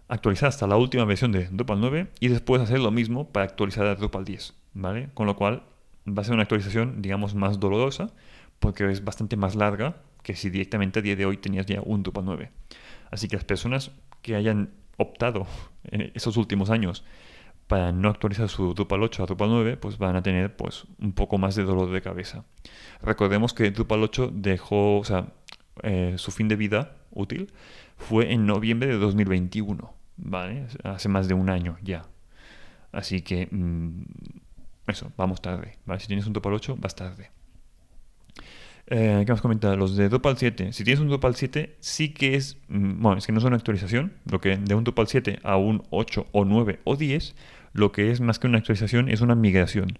actualizar 0.08 0.50
hasta 0.50 0.66
la 0.66 0.76
última 0.76 1.06
versión 1.06 1.32
de 1.32 1.46
Drupal 1.46 1.80
9 1.80 2.08
y 2.20 2.28
después 2.28 2.60
hacer 2.60 2.80
lo 2.80 2.90
mismo 2.90 3.30
para 3.30 3.46
actualizar 3.46 3.86
a 3.86 3.94
Drupal 3.94 4.26
10. 4.26 4.52
¿vale? 4.74 5.08
Con 5.14 5.26
lo 5.26 5.36
cual 5.36 5.62
va 6.06 6.20
a 6.20 6.24
ser 6.26 6.34
una 6.34 6.42
actualización, 6.42 7.00
digamos, 7.00 7.34
más 7.34 7.60
dolorosa, 7.60 8.12
porque 8.58 8.90
es 8.90 9.02
bastante 9.02 9.38
más 9.38 9.54
larga 9.54 10.02
que 10.22 10.36
si 10.36 10.50
directamente 10.50 10.98
a 10.98 11.02
día 11.02 11.16
de 11.16 11.24
hoy 11.24 11.38
tenías 11.38 11.64
ya 11.64 11.80
un 11.82 12.02
Drupal 12.02 12.26
9. 12.26 12.50
Así 13.10 13.26
que 13.26 13.36
las 13.36 13.44
personas 13.46 13.90
que 14.22 14.36
hayan 14.36 14.70
optado 14.96 15.46
en 15.84 16.12
esos 16.14 16.36
últimos 16.36 16.70
años 16.70 17.04
para 17.66 17.92
no 17.92 18.08
actualizar 18.08 18.48
su 18.48 18.74
Drupal 18.74 19.02
8 19.02 19.22
a 19.22 19.26
Drupal 19.26 19.48
9, 19.48 19.76
pues 19.76 19.96
van 19.96 20.16
a 20.16 20.22
tener 20.22 20.56
pues 20.56 20.86
un 20.98 21.12
poco 21.12 21.38
más 21.38 21.54
de 21.54 21.62
dolor 21.62 21.90
de 21.92 22.02
cabeza. 22.02 22.44
Recordemos 23.00 23.54
que 23.54 23.70
Drupal 23.70 24.02
8 24.02 24.32
dejó, 24.34 24.98
o 24.98 25.04
sea, 25.04 25.28
eh, 25.84 26.14
su 26.16 26.32
fin 26.32 26.48
de 26.48 26.56
vida 26.56 26.96
útil 27.12 27.52
fue 27.96 28.32
en 28.32 28.44
noviembre 28.44 28.88
de 28.88 28.98
2021, 28.98 29.94
¿vale? 30.16 30.66
Hace 30.82 31.08
más 31.08 31.28
de 31.28 31.34
un 31.34 31.48
año 31.48 31.78
ya. 31.82 32.06
Así 32.90 33.22
que 33.22 33.46
mm, 33.50 34.02
eso, 34.88 35.12
vamos 35.16 35.40
tarde. 35.40 35.78
¿vale? 35.86 36.00
Si 36.00 36.08
tienes 36.08 36.26
un 36.26 36.32
Drupal 36.32 36.54
8, 36.54 36.76
vas 36.76 36.96
tarde. 36.96 37.30
Eh, 38.92 39.22
¿Qué 39.24 39.32
más 39.32 39.40
comentar? 39.40 39.78
Los 39.78 39.96
de 39.96 40.08
Drupal 40.08 40.36
7. 40.36 40.72
Si 40.72 40.82
tienes 40.82 41.00
un 41.00 41.08
Drupal 41.08 41.36
7, 41.36 41.76
sí 41.78 42.08
que 42.08 42.34
es. 42.34 42.58
Mm, 42.68 43.00
bueno, 43.00 43.18
es 43.18 43.26
que 43.26 43.32
no 43.32 43.38
es 43.38 43.44
una 43.44 43.54
actualización. 43.54 44.12
Lo 44.28 44.40
que 44.40 44.56
de 44.56 44.74
un 44.74 44.82
Drupal 44.82 45.06
7 45.06 45.38
a 45.44 45.56
un 45.56 45.84
8 45.90 46.26
o 46.32 46.44
9 46.44 46.80
o 46.82 46.96
10, 46.96 47.36
lo 47.72 47.92
que 47.92 48.10
es 48.10 48.20
más 48.20 48.40
que 48.40 48.48
una 48.48 48.58
actualización 48.58 49.08
es 49.08 49.20
una 49.20 49.36
migración. 49.36 49.98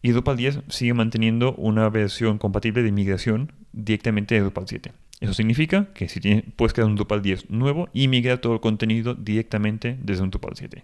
Y 0.00 0.12
Drupal 0.12 0.38
10 0.38 0.60
sigue 0.68 0.94
manteniendo 0.94 1.54
una 1.56 1.90
versión 1.90 2.38
compatible 2.38 2.82
de 2.82 2.92
migración 2.92 3.52
directamente 3.72 4.34
de 4.34 4.40
Drupal 4.40 4.64
7. 4.66 4.92
Eso 5.20 5.34
significa 5.34 5.88
que 5.92 6.08
si 6.08 6.18
tienes, 6.20 6.44
puedes 6.56 6.72
crear 6.72 6.88
un 6.88 6.96
Drupal 6.96 7.20
10 7.20 7.50
nuevo 7.50 7.90
y 7.92 8.08
migrar 8.08 8.38
todo 8.38 8.54
el 8.54 8.60
contenido 8.60 9.14
directamente 9.14 9.98
desde 10.02 10.22
un 10.22 10.30
Drupal 10.30 10.52
7. 10.56 10.82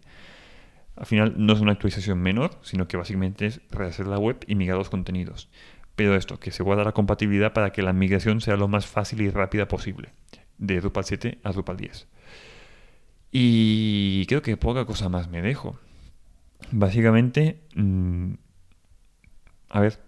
Al 0.97 1.07
final 1.07 1.35
no 1.39 1.55
es 1.55 1.61
una 1.61 1.73
actualización 1.73 2.19
menor, 2.19 2.59
sino 2.63 2.87
que 2.87 2.99
básicamente 2.99 3.47
es 3.47 3.61
rehacer 3.71 4.07
la 4.07 4.19
web 4.19 4.45
y 4.47 4.55
migrar 4.55 4.77
los 4.77 4.91
contenidos. 4.91 5.49
Pero 5.97 6.15
esto, 6.15 6.39
que 6.39 6.51
se 6.51 6.63
guarda 6.63 6.85
la 6.85 6.93
compatibilidad 6.93 7.53
para 7.53 7.73
que 7.73 7.83
la 7.83 7.93
migración 7.93 8.41
sea 8.41 8.57
lo 8.57 8.69
más 8.69 8.87
fácil 8.87 9.23
y 9.23 9.31
rápida 9.31 9.67
posible, 9.67 10.11
de 10.59 10.81
Drupal 10.81 11.05
7 11.05 11.39
a 11.43 11.53
Drupal 11.53 11.79
10. 11.79 12.07
Y 13.33 14.27
creo 14.27 14.43
que 14.43 14.57
poca 14.57 14.85
cosa 14.85 15.09
más 15.09 15.29
me 15.29 15.43
dejo. 15.43 15.79
Básicamente, 16.71 17.61
mm, 17.75 18.35
a 19.71 19.81
ver, 19.81 19.99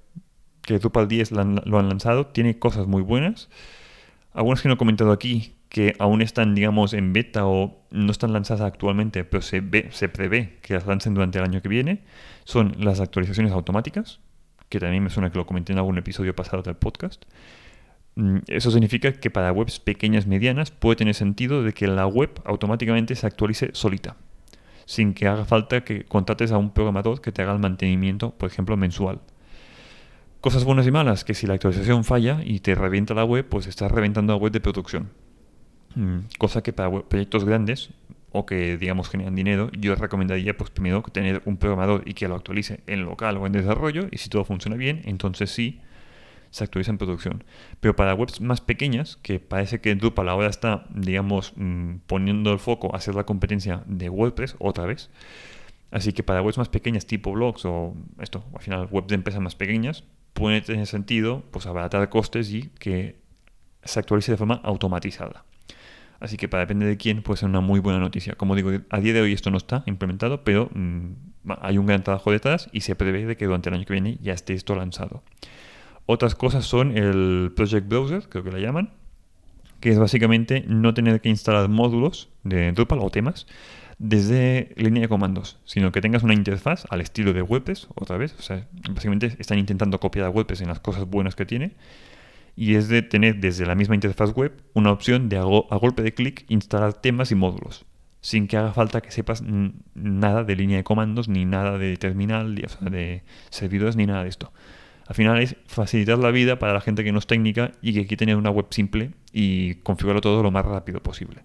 que 0.63 0.79
Drupal 0.79 1.09
10 1.09 1.33
lo 1.33 1.79
han 1.79 1.89
lanzado, 1.89 2.27
tiene 2.27 2.59
cosas 2.59 2.87
muy 2.87 3.03
buenas. 3.03 3.49
Algunas 4.33 4.63
que 4.63 4.69
no 4.69 4.75
he 4.75 4.79
comentado 4.79 5.13
aquí, 5.13 5.55
que 5.69 5.95
aún 5.99 6.23
están, 6.23 6.55
digamos, 6.55 6.93
en 6.93 7.13
beta 7.13 7.47
o 7.47 7.83
no 7.91 8.11
están 8.11 8.33
lanzadas 8.33 8.63
actualmente, 8.63 9.25
pero 9.25 9.43
se, 9.43 9.61
ve, 9.61 9.89
se 9.91 10.09
prevé 10.09 10.59
que 10.63 10.75
las 10.75 10.87
lancen 10.87 11.15
durante 11.15 11.39
el 11.39 11.45
año 11.45 11.63
que 11.63 11.69
viene, 11.69 12.03
son 12.45 12.77
las 12.79 13.01
actualizaciones 13.01 13.53
automáticas, 13.53 14.21
que 14.69 14.81
también 14.81 15.03
me 15.03 15.11
suena 15.11 15.31
que 15.31 15.39
lo 15.39 15.47
comenté 15.47 15.73
en 15.73 15.79
algún 15.79 15.99
episodio 15.99 16.35
pasado 16.35 16.63
del 16.63 16.77
podcast. 16.77 17.25
Mm, 18.17 18.39
eso 18.49 18.71
significa 18.71 19.13
que 19.13 19.31
para 19.31 19.53
webs 19.53 19.79
pequeñas, 19.79 20.27
medianas, 20.27 20.71
puede 20.71 20.97
tener 20.97 21.15
sentido 21.15 21.63
de 21.63 21.73
que 21.73 21.87
la 21.87 22.07
web 22.07 22.41
automáticamente 22.45 23.15
se 23.15 23.27
actualice 23.27 23.71
solita. 23.73 24.17
sin 24.87 25.13
que 25.13 25.29
haga 25.29 25.45
falta 25.45 25.85
que 25.85 26.05
contrates 26.05 26.51
a 26.51 26.57
un 26.57 26.71
programador 26.71 27.21
que 27.21 27.31
te 27.31 27.43
haga 27.43 27.53
el 27.53 27.59
mantenimiento, 27.59 28.31
por 28.31 28.49
ejemplo, 28.49 28.75
mensual. 28.75 29.21
Cosas 30.41 30.65
buenas 30.65 30.87
y 30.87 30.91
malas, 30.91 31.25
que 31.25 31.35
si 31.35 31.47
la 31.47 31.55
actualización 31.55 32.05
falla 32.05 32.41
y 32.43 32.61
te 32.61 32.75
revienta 32.75 33.13
la 33.13 33.25
web, 33.25 33.47
pues 33.47 33.67
estás 33.67 33.93
reventando 33.93 34.33
la 34.33 34.39
web 34.39 34.51
de 34.51 34.61
producción. 34.61 35.11
Mm, 35.95 36.21
cosa 36.39 36.63
que 36.63 36.73
para 36.73 37.03
proyectos 37.03 37.45
grandes 37.45 37.91
o 38.33 38.47
que 38.47 38.77
digamos 38.77 39.09
generan 39.09 39.35
dinero, 39.35 39.71
yo 39.73 39.95
recomendaría 39.95 40.57
pues 40.57 40.71
primero 40.71 41.03
tener 41.03 41.43
un 41.45 41.57
programador 41.57 42.03
y 42.07 42.15
que 42.15 42.29
lo 42.29 42.35
actualice 42.35 42.81
en 42.87 43.05
local 43.05 43.37
o 43.39 43.47
en 43.47 43.53
desarrollo 43.53 44.09
y 44.11 44.19
si 44.19 44.29
todo 44.29 44.45
funciona 44.45 44.77
bien, 44.77 45.03
entonces 45.05 45.51
sí 45.51 45.81
se 46.51 46.65
actualiza 46.65 46.91
en 46.91 46.99
producción. 46.99 47.45
Pero 47.81 47.97
para 47.97 48.15
webs 48.15 48.41
más 48.41 48.61
pequeñas, 48.61 49.19
que 49.23 49.41
parece 49.41 49.81
que 49.81 49.95
Drupal 49.95 50.29
ahora 50.29 50.49
está, 50.49 50.87
digamos, 50.95 51.53
mm, 51.57 51.97
poniendo 52.07 52.53
el 52.53 52.59
foco 52.59 52.95
a 52.95 52.99
hacer 52.99 53.15
la 53.15 53.25
competencia 53.25 53.83
de 53.87 54.09
WordPress 54.09 54.57
otra 54.59 54.87
vez. 54.87 55.11
Así 55.91 56.13
que 56.13 56.23
para 56.23 56.43
webs 56.43 56.59
más 56.59 56.69
pequeñas 56.69 57.07
tipo 57.07 57.33
blogs 57.33 57.65
o 57.65 57.95
esto, 58.21 58.45
al 58.55 58.61
final 58.61 58.89
webs 58.91 59.09
de 59.09 59.15
empresas 59.15 59.41
más 59.41 59.55
pequeñas, 59.55 60.05
puede 60.35 60.61
tener 60.61 60.87
sentido 60.87 61.43
pues 61.51 61.67
abaratar 61.67 62.09
costes 62.09 62.51
y 62.53 62.71
que 62.79 63.17
se 63.85 63.99
actualice 63.99 64.33
de 64.33 64.39
forma 64.39 64.61
automatizada. 64.65 65.45
Así 66.21 66.37
que 66.37 66.49
para 66.49 66.63
depender 66.63 66.89
de 66.89 66.97
quién 66.97 67.23
puede 67.23 67.39
ser 67.39 67.49
una 67.49 67.61
muy 67.61 67.81
buena 67.81 68.01
noticia. 68.01 68.35
Como 68.35 68.57
digo, 68.57 68.71
a 68.91 69.01
día 69.01 69.13
de 69.13 69.21
hoy 69.21 69.33
esto 69.33 69.51
no 69.51 69.57
está 69.57 69.85
implementado, 69.87 70.43
pero 70.43 70.69
mm, 70.75 71.13
hay 71.61 71.79
un 71.79 71.87
gran 71.87 72.03
trabajo 72.03 72.33
detrás 72.33 72.69
y 72.73 72.81
se 72.81 72.97
prevé 72.97 73.27
de 73.27 73.37
que 73.37 73.47
durante 73.47 73.69
el 73.69 73.77
año 73.77 73.85
que 73.85 73.93
viene 73.93 74.19
ya 74.21 74.33
esté 74.33 74.55
esto 74.55 74.75
lanzado. 74.75 75.23
Otras 76.07 76.35
cosas 76.35 76.65
son 76.65 76.97
el 76.97 77.53
Project 77.55 77.87
Browser, 77.89 78.29
creo 78.29 78.43
que 78.43 78.51
la 78.51 78.59
llaman, 78.59 78.91
que 79.81 79.91
es 79.91 79.99
básicamente 79.99 80.65
no 80.67 80.95
tener 80.95 81.21
que 81.21 81.29
instalar 81.29 81.69
módulos 81.69 82.31
de 82.43 82.73
Drupal 82.73 82.99
o 83.01 83.11
temas 83.11 83.47
desde 83.99 84.73
línea 84.77 85.03
de 85.03 85.09
comandos, 85.09 85.59
sino 85.65 85.93
que 85.93 86.01
tengas 86.01 86.23
una 86.23 86.35
interfaz 86.35 86.87
al 86.91 87.01
estilo 87.01 87.33
de 87.33 87.43
WordPress, 87.43 87.89
otra 87.95 88.17
vez. 88.17 88.35
O 88.39 88.43
sea, 88.43 88.67
básicamente 88.91 89.37
están 89.39 89.59
intentando 89.59 89.99
copiar 90.01 90.27
a 90.27 90.31
WordPress 90.31 90.61
en 90.61 90.69
las 90.69 90.81
cosas 90.81 91.05
buenas 91.05 91.35
que 91.35 91.47
tiene. 91.47 91.73
Y 92.61 92.75
es 92.75 92.89
de 92.89 93.03
tener 93.03 93.37
desde 93.37 93.67
la 93.67 93.77
misma 93.77 93.95
interfaz 93.95 94.35
web 94.35 94.53
una 94.75 94.91
opción 94.91 95.29
de 95.29 95.39
a, 95.39 95.45
golpe 95.45 96.03
de 96.03 96.13
clic 96.13 96.45
instalar 96.49 96.93
temas 96.93 97.31
y 97.31 97.37
módulos, 97.37 97.87
sin 98.21 98.49
que 98.49 98.57
haga 98.57 98.73
falta 98.73 99.01
que 99.01 99.13
sepas 99.13 99.45
nada 99.95 100.43
de 100.43 100.57
línea 100.57 100.79
de 100.79 100.83
comandos, 100.83 101.29
ni 101.29 101.45
nada 101.45 101.79
de 101.79 101.97
terminal, 101.97 102.57
de 102.57 103.23
servidores, 103.51 103.95
ni 103.95 104.07
nada 104.07 104.25
de 104.25 104.31
esto. 104.31 104.53
Al 105.07 105.15
final 105.15 105.41
es 105.41 105.55
facilitar 105.69 106.19
la 106.19 106.33
vida 106.33 106.59
para 106.59 106.73
la 106.73 106.81
gente 106.81 107.05
que 107.05 107.13
no 107.13 107.21
es 107.21 107.29
técnica 107.29 107.71
y 107.81 107.93
que 107.93 108.09
quiere 108.09 108.17
tener 108.17 108.35
una 108.35 108.51
web 108.51 108.67
simple 108.71 109.13
y 109.33 109.77
configurarlo 109.77 110.21
todo 110.21 110.43
lo 110.43 110.51
más 110.51 110.67
rápido 110.67 111.01
posible. 111.01 111.43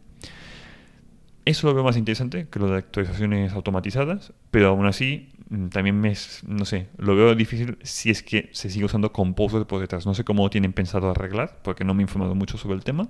Eso 1.45 1.67
lo 1.67 1.73
veo 1.73 1.83
más 1.83 1.97
interesante 1.97 2.47
que 2.49 2.59
lo 2.59 2.69
de 2.69 2.77
actualizaciones 2.77 3.51
automatizadas, 3.51 4.31
pero 4.49 4.69
aún 4.69 4.85
así 4.85 5.29
mm, 5.49 5.67
también 5.67 5.99
me, 5.99 6.13
no 6.47 6.65
sé, 6.65 6.87
lo 6.97 7.15
veo 7.15 7.35
difícil 7.35 7.77
si 7.83 8.09
es 8.09 8.23
que 8.23 8.49
se 8.53 8.69
sigue 8.69 8.85
usando 8.85 9.11
Composer 9.11 9.65
por 9.65 9.81
detrás. 9.81 10.05
No 10.05 10.13
sé 10.13 10.23
cómo 10.23 10.49
tienen 10.49 10.71
pensado 10.71 11.09
arreglar, 11.09 11.59
porque 11.63 11.83
no 11.83 11.93
me 11.93 12.01
he 12.01 12.05
informado 12.05 12.33
mucho 12.33 12.57
sobre 12.57 12.75
el 12.75 12.83
tema. 12.83 13.09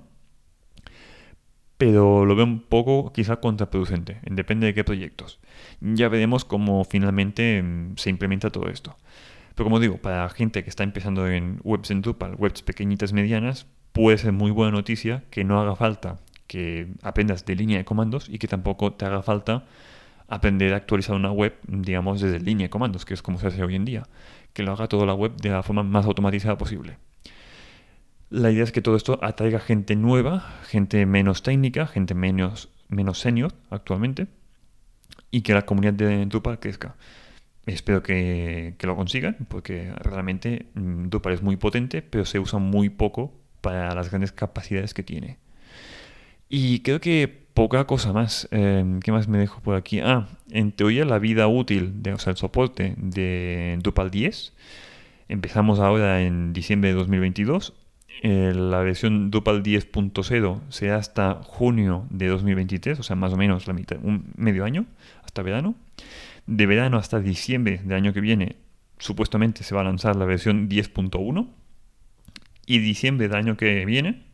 Pero 1.78 2.24
lo 2.24 2.34
veo 2.34 2.44
un 2.44 2.60
poco 2.60 3.12
quizá 3.12 3.36
contraproducente, 3.36 4.20
depende 4.24 4.66
de 4.66 4.74
qué 4.74 4.84
proyectos. 4.84 5.40
Ya 5.80 6.08
veremos 6.08 6.44
cómo 6.44 6.84
finalmente 6.84 7.62
mm, 7.62 7.96
se 7.96 8.10
implementa 8.10 8.50
todo 8.50 8.68
esto. 8.68 8.96
Pero 9.54 9.66
como 9.66 9.78
digo, 9.78 9.98
para 9.98 10.28
gente 10.30 10.64
que 10.64 10.70
está 10.70 10.82
empezando 10.82 11.28
en 11.28 11.60
webs 11.62 11.90
en 11.92 12.02
Drupal, 12.02 12.34
webs 12.36 12.62
pequeñitas, 12.62 13.12
medianas, 13.12 13.66
puede 13.92 14.18
ser 14.18 14.32
muy 14.32 14.50
buena 14.50 14.72
noticia 14.72 15.22
que 15.30 15.44
no 15.44 15.60
haga 15.60 15.76
falta 15.76 16.18
que 16.54 16.86
aprendas 17.02 17.44
de 17.44 17.56
línea 17.56 17.78
de 17.78 17.84
comandos 17.84 18.28
y 18.28 18.38
que 18.38 18.46
tampoco 18.46 18.92
te 18.92 19.04
haga 19.04 19.22
falta 19.22 19.64
aprender 20.28 20.72
a 20.72 20.76
actualizar 20.76 21.16
una 21.16 21.32
web, 21.32 21.56
digamos, 21.66 22.20
desde 22.20 22.38
línea 22.38 22.66
de 22.66 22.70
comandos, 22.70 23.04
que 23.04 23.12
es 23.12 23.22
como 23.22 23.40
se 23.40 23.48
hace 23.48 23.64
hoy 23.64 23.74
en 23.74 23.84
día. 23.84 24.04
Que 24.52 24.62
lo 24.62 24.70
haga 24.70 24.86
toda 24.86 25.04
la 25.04 25.14
web 25.14 25.34
de 25.34 25.50
la 25.50 25.64
forma 25.64 25.82
más 25.82 26.06
automatizada 26.06 26.56
posible. 26.56 26.98
La 28.30 28.52
idea 28.52 28.62
es 28.62 28.70
que 28.70 28.82
todo 28.82 28.94
esto 28.94 29.18
atraiga 29.20 29.58
gente 29.58 29.96
nueva, 29.96 30.60
gente 30.68 31.04
menos 31.06 31.42
técnica, 31.42 31.88
gente 31.88 32.14
menos, 32.14 32.68
menos 32.88 33.18
senior 33.18 33.52
actualmente, 33.70 34.28
y 35.32 35.42
que 35.42 35.54
la 35.54 35.66
comunidad 35.66 35.94
de 35.94 36.24
Drupal 36.26 36.60
crezca. 36.60 36.94
Espero 37.66 38.04
que, 38.04 38.76
lo 38.80 38.94
consigan, 38.94 39.38
porque 39.48 39.92
realmente 39.96 40.66
mm, 40.74 41.08
Drupal 41.08 41.32
es 41.32 41.42
muy 41.42 41.56
potente, 41.56 42.00
pero 42.00 42.24
se 42.24 42.38
usa 42.38 42.60
muy 42.60 42.90
poco 42.90 43.32
para 43.60 43.92
las 43.92 44.08
grandes 44.10 44.30
capacidades 44.30 44.94
que 44.94 45.02
tiene. 45.02 45.38
Y 46.56 46.78
creo 46.82 47.00
que 47.00 47.26
poca 47.26 47.84
cosa 47.84 48.12
más. 48.12 48.46
Em, 48.52 49.00
¿Qué 49.00 49.10
más 49.10 49.26
me 49.26 49.38
dejo 49.38 49.60
por 49.60 49.74
aquí? 49.74 49.98
Ah, 49.98 50.28
en 50.52 50.70
teoría 50.70 51.04
la 51.04 51.18
vida 51.18 51.48
útil, 51.48 52.00
de, 52.04 52.12
o 52.12 52.18
sea, 52.20 52.30
el 52.30 52.36
soporte 52.36 52.94
de 52.96 53.76
Drupal 53.82 54.12
10. 54.12 54.52
Empezamos 55.28 55.80
ahora 55.80 56.22
en 56.22 56.52
diciembre 56.52 56.90
de 56.90 56.94
2022. 56.94 57.72
Eh, 58.22 58.52
la 58.54 58.78
versión 58.78 59.32
Drupal 59.32 59.64
10.0 59.64 60.60
será 60.68 60.96
hasta 60.98 61.42
junio 61.42 62.06
de 62.10 62.28
2023, 62.28 63.00
o 63.00 63.02
sea, 63.02 63.16
más 63.16 63.32
o 63.32 63.36
menos 63.36 63.66
la 63.66 63.72
mitad, 63.72 63.98
un 64.00 64.32
medio 64.36 64.64
año, 64.64 64.86
hasta 65.24 65.42
verano 65.42 65.74
de 66.46 66.66
verano 66.66 66.98
hasta 66.98 67.18
diciembre 67.18 67.80
del 67.82 67.94
año 67.94 68.12
que 68.12 68.20
viene, 68.20 68.54
supuestamente 68.98 69.64
se 69.64 69.74
va 69.74 69.80
a 69.80 69.84
lanzar 69.84 70.14
la 70.14 70.24
versión 70.24 70.68
10.1. 70.68 71.48
Y 72.66 72.78
diciembre 72.78 73.26
del 73.26 73.36
año 73.36 73.56
que 73.56 73.84
viene 73.84 74.33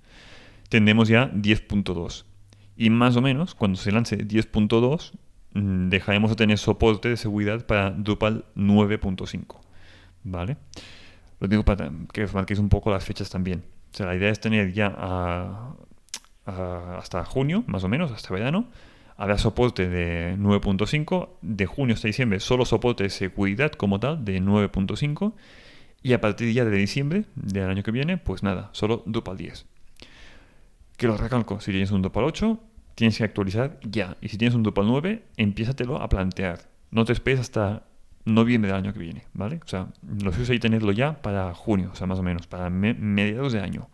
tendremos 0.71 1.09
ya 1.09 1.31
10.2. 1.33 2.25
Y 2.77 2.89
más 2.89 3.17
o 3.17 3.21
menos, 3.21 3.55
cuando 3.55 3.77
se 3.77 3.93
lance 3.93 4.17
10.2, 4.17 5.13
mm, 5.53 5.91
dejaremos 5.91 6.31
de 6.31 6.37
tener 6.37 6.57
soporte 6.57 7.11
de 7.11 7.19
seguridad 7.19 7.67
para 7.67 7.91
Drupal 7.91 8.47
9.5. 8.57 9.61
¿Vale? 10.25 10.57
Lo 11.41 11.49
digo 11.49 11.65
para 11.65 11.91
que 12.13 12.25
os 12.25 12.33
marquéis 12.33 12.59
un 12.59 12.71
poco 12.71 12.91
las 12.91 13.05
fechas 13.05 13.29
también. 13.29 13.65
O 13.93 13.97
sea, 13.97 14.07
la 14.07 14.15
idea 14.15 14.31
es 14.31 14.41
tener 14.41 14.73
ya 14.73 15.75
hasta 16.47 17.25
junio, 17.25 17.65
más 17.67 17.85
o 17.85 17.89
menos, 17.89 18.13
hasta 18.13 18.33
verano, 18.33 18.69
habrá 19.17 19.37
soporte 19.37 19.89
de 19.89 20.37
9.5, 20.39 21.29
de 21.43 21.67
junio 21.67 21.95
hasta 21.95 22.09
diciembre 22.09 22.41
solo 22.41 22.65
soporte 22.65 23.03
de 23.03 23.11
seguridad 23.11 23.73
como 23.73 24.01
tal 24.01 24.25
de 24.25 24.41
9.5 24.41 25.35
y 26.03 26.15
a 26.15 26.21
partir 26.21 26.53
ya 26.55 26.65
de 26.65 26.77
diciembre 26.77 27.25
del 27.35 27.69
año 27.69 27.83
que 27.83 27.91
viene, 27.91 28.17
pues 28.17 28.43
nada, 28.43 28.71
solo 28.73 29.03
Drupal 29.07 29.37
10. 29.37 29.67
Que 31.01 31.07
lo 31.07 31.17
recalco, 31.17 31.61
si 31.61 31.71
tienes 31.71 31.93
un 31.93 32.03
Drupal 32.03 32.25
8, 32.25 32.61
tienes 32.95 33.17
que 33.17 33.25
actualizar 33.25 33.81
ya. 33.83 34.19
Y 34.21 34.29
si 34.29 34.37
tienes 34.37 34.55
un 34.55 34.63
Drupal 34.63 34.87
9, 34.87 35.25
empiézatelo 35.39 35.97
a 35.97 36.11
plantear. 36.11 36.69
No 36.91 37.07
te 37.07 37.15
esperes 37.15 37.41
hasta 37.41 37.85
noviembre 38.27 38.71
del 38.71 38.77
año 38.77 38.93
que 38.93 38.99
viene, 38.99 39.25
¿vale? 39.33 39.61
O 39.65 39.67
sea, 39.67 39.89
lo 40.23 40.31
suyo 40.31 40.53
es 40.53 40.61
tenerlo 40.61 40.93
ya 40.93 41.23
para 41.23 41.55
junio, 41.55 41.89
o 41.91 41.97
sea, 41.97 42.07
más 42.07 42.19
o 42.19 42.23
menos, 42.23 42.47
para 42.47 42.69
mediados 42.69 43.55
de 43.55 43.61
año. 43.61 43.89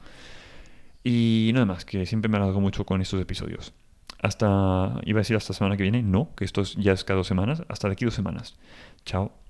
Y 1.05 1.53
nada 1.55 1.67
más, 1.67 1.85
que 1.85 2.07
siempre 2.07 2.29
me 2.29 2.39
alargo 2.39 2.61
mucho 2.61 2.85
con 2.85 3.01
estos 3.01 3.21
episodios 3.21 3.73
hasta, 4.21 5.01
iba 5.05 5.19
a 5.19 5.23
decir 5.23 5.37
hasta 5.37 5.53
semana 5.53 5.77
que 5.77 5.85
viene, 5.85 6.03
no, 6.03 6.35
que 6.35 6.45
esto 6.45 6.65
ya 6.65 6.93
es 6.93 7.05
cada 7.05 7.19
dos 7.19 7.29
semanas, 7.29 7.63
hasta 7.69 7.87
de 7.87 7.93
aquí 7.93 8.05
dos 8.05 8.15
semanas. 8.15 8.57
Chao. 9.05 9.46